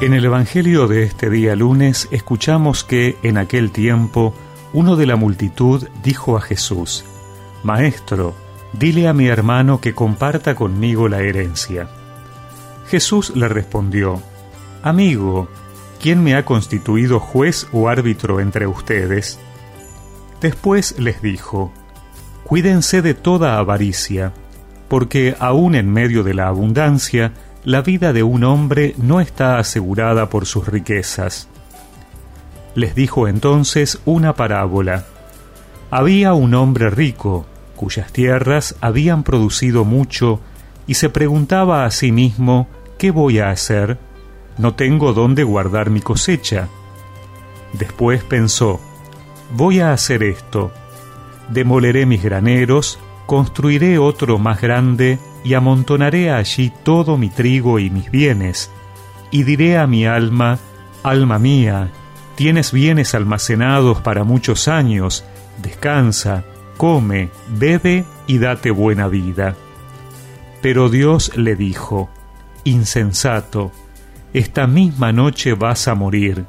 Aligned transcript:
En 0.00 0.14
el 0.14 0.24
Evangelio 0.24 0.86
de 0.86 1.02
este 1.02 1.28
día 1.28 1.56
lunes 1.56 2.06
escuchamos 2.12 2.84
que 2.84 3.18
en 3.24 3.36
aquel 3.36 3.72
tiempo 3.72 4.32
uno 4.72 4.94
de 4.94 5.06
la 5.06 5.16
multitud 5.16 5.88
dijo 6.04 6.36
a 6.36 6.40
Jesús, 6.40 7.04
Maestro, 7.64 8.32
dile 8.72 9.08
a 9.08 9.12
mi 9.12 9.26
hermano 9.26 9.80
que 9.80 9.96
comparta 9.96 10.54
conmigo 10.54 11.08
la 11.08 11.22
herencia. 11.22 11.88
Jesús 12.86 13.34
le 13.34 13.48
respondió, 13.48 14.22
Amigo, 14.84 15.48
¿quién 16.00 16.22
me 16.22 16.36
ha 16.36 16.44
constituido 16.44 17.18
juez 17.18 17.66
o 17.72 17.88
árbitro 17.88 18.38
entre 18.38 18.68
ustedes? 18.68 19.40
Después 20.40 20.96
les 21.00 21.20
dijo, 21.22 21.72
Cuídense 22.44 23.02
de 23.02 23.14
toda 23.14 23.58
avaricia, 23.58 24.32
porque 24.86 25.34
aun 25.40 25.74
en 25.74 25.92
medio 25.92 26.22
de 26.22 26.34
la 26.34 26.46
abundancia, 26.46 27.32
la 27.68 27.82
vida 27.82 28.14
de 28.14 28.22
un 28.22 28.44
hombre 28.44 28.94
no 28.96 29.20
está 29.20 29.58
asegurada 29.58 30.30
por 30.30 30.46
sus 30.46 30.66
riquezas. 30.66 31.48
Les 32.74 32.94
dijo 32.94 33.28
entonces 33.28 34.00
una 34.06 34.34
parábola. 34.34 35.04
Había 35.90 36.32
un 36.32 36.54
hombre 36.54 36.88
rico, 36.88 37.44
cuyas 37.76 38.10
tierras 38.10 38.74
habían 38.80 39.22
producido 39.22 39.84
mucho, 39.84 40.40
y 40.86 40.94
se 40.94 41.10
preguntaba 41.10 41.84
a 41.84 41.90
sí 41.90 42.10
mismo, 42.10 42.68
¿qué 42.96 43.10
voy 43.10 43.38
a 43.38 43.50
hacer? 43.50 43.98
No 44.56 44.74
tengo 44.74 45.12
dónde 45.12 45.44
guardar 45.44 45.90
mi 45.90 46.00
cosecha. 46.00 46.68
Después 47.74 48.24
pensó, 48.24 48.80
voy 49.52 49.80
a 49.80 49.92
hacer 49.92 50.22
esto. 50.22 50.72
Demoleré 51.50 52.06
mis 52.06 52.22
graneros, 52.22 52.98
construiré 53.28 53.98
otro 53.98 54.38
más 54.38 54.58
grande 54.62 55.18
y 55.44 55.52
amontonaré 55.52 56.30
allí 56.30 56.72
todo 56.82 57.18
mi 57.18 57.28
trigo 57.28 57.78
y 57.78 57.90
mis 57.90 58.10
bienes, 58.10 58.70
y 59.30 59.42
diré 59.42 59.76
a 59.76 59.86
mi 59.86 60.06
alma, 60.06 60.58
alma 61.02 61.38
mía, 61.38 61.90
tienes 62.36 62.72
bienes 62.72 63.14
almacenados 63.14 64.00
para 64.00 64.24
muchos 64.24 64.66
años, 64.66 65.26
descansa, 65.62 66.42
come, 66.78 67.28
bebe 67.50 68.06
y 68.26 68.38
date 68.38 68.70
buena 68.70 69.08
vida. 69.08 69.56
Pero 70.62 70.88
Dios 70.88 71.36
le 71.36 71.54
dijo, 71.54 72.08
Insensato, 72.64 73.72
esta 74.32 74.66
misma 74.66 75.12
noche 75.12 75.52
vas 75.52 75.86
a 75.86 75.94
morir, 75.94 76.46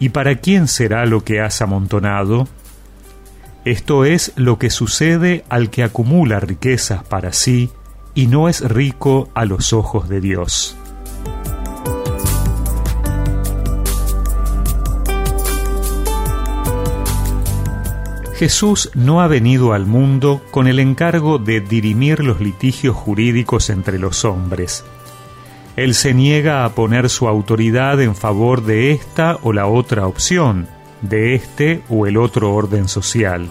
¿y 0.00 0.08
para 0.08 0.34
quién 0.34 0.66
será 0.66 1.06
lo 1.06 1.22
que 1.22 1.40
has 1.40 1.62
amontonado? 1.62 2.48
Esto 3.64 4.04
es 4.04 4.32
lo 4.36 4.58
que 4.58 4.70
sucede 4.70 5.44
al 5.48 5.70
que 5.70 5.82
acumula 5.82 6.40
riquezas 6.40 7.02
para 7.04 7.32
sí 7.32 7.70
y 8.14 8.26
no 8.26 8.48
es 8.48 8.60
rico 8.60 9.28
a 9.34 9.44
los 9.44 9.72
ojos 9.72 10.08
de 10.08 10.20
Dios. 10.20 10.76
Jesús 18.38 18.90
no 18.94 19.20
ha 19.20 19.26
venido 19.26 19.72
al 19.72 19.84
mundo 19.86 20.40
con 20.52 20.68
el 20.68 20.78
encargo 20.78 21.40
de 21.40 21.60
dirimir 21.60 22.20
los 22.20 22.40
litigios 22.40 22.94
jurídicos 22.94 23.68
entre 23.68 23.98
los 23.98 24.24
hombres. 24.24 24.84
Él 25.74 25.94
se 25.94 26.14
niega 26.14 26.64
a 26.64 26.70
poner 26.70 27.08
su 27.08 27.26
autoridad 27.26 28.00
en 28.00 28.14
favor 28.14 28.64
de 28.64 28.92
esta 28.92 29.38
o 29.42 29.52
la 29.52 29.66
otra 29.66 30.06
opción, 30.06 30.68
de 31.02 31.34
este 31.34 31.82
o 31.88 32.06
el 32.06 32.16
otro 32.16 32.52
orden 32.54 32.88
social. 32.88 33.48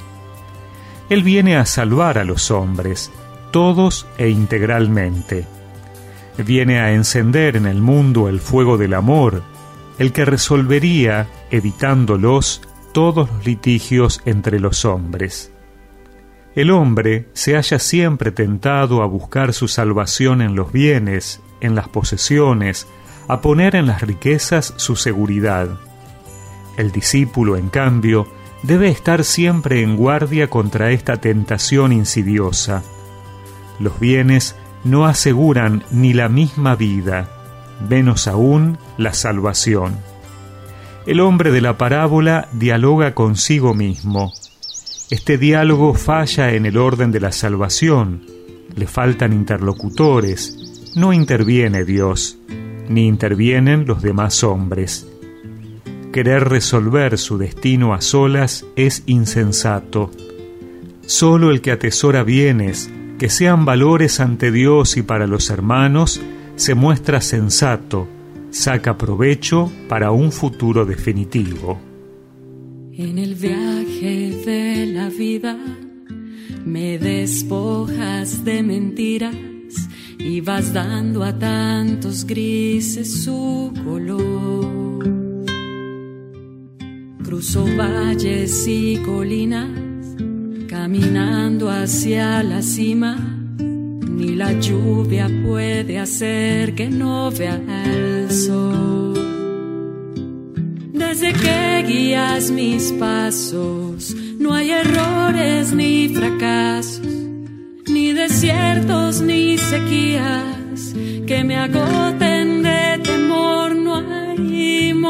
Él 1.10 1.24
viene 1.24 1.58
a 1.58 1.66
salvar 1.66 2.18
a 2.18 2.24
los 2.24 2.52
hombres, 2.52 3.12
todos 3.52 4.08
e 4.18 4.30
integralmente. 4.30 5.46
Viene 6.38 6.80
a 6.80 6.92
encender 6.94 7.56
en 7.56 7.66
el 7.66 7.82
mundo 7.82 8.28
el 8.28 8.40
fuego 8.40 8.78
del 8.78 8.94
amor, 8.94 9.42
el 9.98 10.12
que 10.12 10.26
resolvería, 10.26 11.28
evitándolos, 11.50 12.62
todos 12.92 13.30
los 13.32 13.46
litigios 13.46 14.22
entre 14.26 14.60
los 14.60 14.86
hombres. 14.86 15.52
El 16.56 16.72
hombre 16.72 17.30
se 17.34 17.56
halla 17.56 17.80
siempre 17.80 18.32
tentado 18.32 19.04
a 19.04 19.06
buscar 19.06 19.54
su 19.54 19.68
salvación 19.68 20.42
en 20.42 20.56
los 20.56 20.72
bienes, 20.72 21.42
en 21.62 21.76
las 21.76 21.88
posesiones, 21.88 22.88
a 23.28 23.42
poner 23.42 23.76
en 23.76 23.86
las 23.86 24.02
riquezas 24.02 24.74
su 24.78 24.96
seguridad. 24.96 25.70
El 26.78 26.92
discípulo, 26.92 27.58
en 27.58 27.70
cambio, 27.70 28.28
debe 28.62 28.90
estar 28.90 29.24
siempre 29.24 29.82
en 29.82 29.98
guardia 29.98 30.48
contra 30.50 30.92
esta 30.92 31.18
tentación 31.18 31.92
insidiosa. 31.92 32.84
Los 33.80 34.00
bienes 34.00 34.56
no 34.84 35.06
aseguran 35.06 35.84
ni 35.92 36.14
la 36.14 36.30
misma 36.30 36.76
vida, 36.76 37.30
menos 37.90 38.28
aún 38.28 38.78
la 38.98 39.14
salvación. 39.14 39.98
El 41.08 41.20
hombre 41.20 41.52
de 41.52 41.62
la 41.62 41.78
parábola 41.78 42.48
dialoga 42.52 43.16
consigo 43.16 43.74
mismo. 43.74 44.32
Este 45.10 45.38
diálogo 45.38 45.94
falla 45.96 46.54
en 46.54 46.66
el 46.66 46.78
orden 46.78 47.12
de 47.12 47.22
la 47.22 47.32
salvación, 47.32 48.26
le 48.76 48.86
faltan 48.88 49.34
interlocutores, 49.34 50.92
no 50.96 51.14
interviene 51.14 51.86
Dios, 51.86 52.38
ni 52.90 53.08
intervienen 53.08 53.88
los 53.88 54.02
demás 54.02 54.44
hombres 54.44 55.08
querer 56.18 56.50
resolver 56.50 57.16
su 57.20 57.38
destino 57.38 57.94
a 57.94 58.02
solas 58.02 58.66
es 58.76 59.04
insensato. 59.06 60.10
Solo 61.06 61.52
el 61.52 61.62
que 61.62 61.70
atesora 61.70 62.24
bienes, 62.24 62.90
que 63.20 63.30
sean 63.30 63.66
valores 63.66 64.20
ante 64.20 64.52
Dios 64.52 64.98
y 64.98 65.04
para 65.04 65.28
los 65.28 65.52
hermanos, 65.52 66.20
se 66.56 66.74
muestra 66.74 67.22
sensato, 67.22 68.08
saca 68.50 68.98
provecho 68.98 69.72
para 69.88 70.10
un 70.10 70.32
futuro 70.32 70.88
definitivo. 70.88 71.80
En 72.94 73.20
el 73.20 73.36
viaje 73.36 74.42
de 74.44 74.88
la 74.88 75.10
vida 75.10 75.56
me 76.66 76.98
despojas 76.98 78.44
de 78.44 78.64
mentiras 78.64 79.36
y 80.18 80.42
vas 80.42 80.74
dando 80.74 81.24
a 81.24 81.38
tantos 81.38 82.26
grises 82.26 83.24
su 83.24 83.72
color. 83.86 84.67
Cruzo 87.50 87.78
valles 87.78 88.68
y 88.68 88.98
colinas, 88.98 89.70
caminando 90.68 91.70
hacia 91.70 92.44
la 92.44 92.62
cima. 92.62 93.16
Ni 93.58 94.36
la 94.36 94.52
lluvia 94.52 95.30
puede 95.46 95.98
hacer 95.98 96.76
que 96.76 96.90
no 96.90 97.32
vea 97.32 97.58
el 97.86 98.30
sol. 98.30 99.14
Desde 100.92 101.32
que 101.32 101.86
guías 101.88 102.52
mis 102.52 102.92
pasos, 102.92 104.14
no 104.38 104.54
hay 104.54 104.72
errores 104.72 105.72
ni 105.72 106.10
fracasos, 106.10 107.08
ni 107.88 108.12
desiertos 108.12 109.22
ni 109.22 109.58
sequías 109.58 110.94
que 111.26 111.46
me 111.46 111.56
agoten 111.56 112.27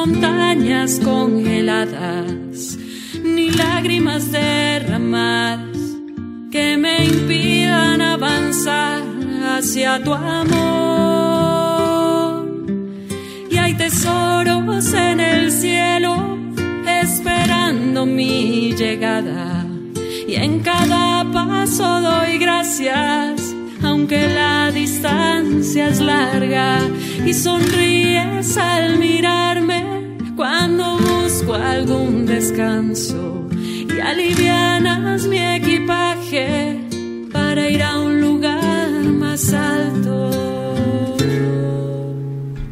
montañas 0.08 1.00
congeladas, 1.04 2.78
ni 3.24 3.50
lágrimas 3.52 4.32
derramadas 4.32 5.78
que 6.52 6.78
me 6.78 7.06
impidan 7.06 8.02
avanzar 8.02 9.04
hacia 9.46 10.02
tu 10.04 10.14
amor. 10.14 10.48
Y 13.50 13.58
hay 13.58 13.74
tesoros 13.74 14.94
en 14.94 15.20
el 15.20 15.52
cielo 15.52 16.38
esperando 17.02 18.06
mi 18.06 18.74
llegada. 18.74 19.66
Y 20.28 20.36
en 20.36 20.62
cada 20.62 21.30
paso 21.32 22.02
doy 22.02 22.38
gracias, 22.38 23.54
aunque 23.84 24.28
la 24.30 24.72
distancia 24.72 25.90
es 25.90 26.00
larga. 26.00 26.80
Y 27.26 27.34
sonríes 27.34 28.58
al 28.58 28.98
cuando 29.00 29.37
algún 31.54 32.26
descanso. 32.26 33.48
Y 33.52 34.00
alivianas 34.00 35.26
mi 35.28 35.40
equipaje 35.40 36.80
para 37.32 37.70
ir 37.70 37.84
a 37.84 38.00
un 38.00 38.22
lugar 38.22 38.92
más 39.04 39.54
alto. 39.54 40.32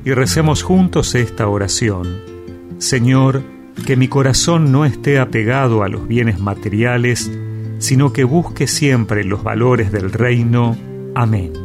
Y 0.03 0.11
recemos 0.11 0.61
juntos 0.61 1.15
esta 1.15 1.47
oración. 1.47 2.21
Señor, 2.77 3.43
que 3.85 3.95
mi 3.95 4.07
corazón 4.07 4.71
no 4.71 4.85
esté 4.85 5.19
apegado 5.19 5.83
a 5.83 5.89
los 5.89 6.07
bienes 6.07 6.39
materiales, 6.39 7.31
sino 7.79 8.13
que 8.13 8.23
busque 8.23 8.67
siempre 8.67 9.23
los 9.23 9.43
valores 9.43 9.91
del 9.91 10.11
reino. 10.11 10.77
Amén. 11.15 11.64